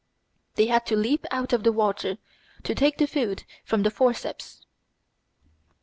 [0.55, 2.17] They had to leap out of the water
[2.63, 4.65] to take the food from the forceps.